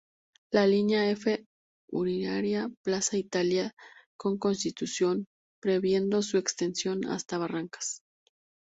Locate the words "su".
6.23-6.39